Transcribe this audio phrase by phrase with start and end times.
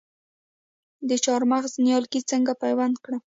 [1.09, 3.19] د چهارمغز نیالګي څنګه پیوند کړم؟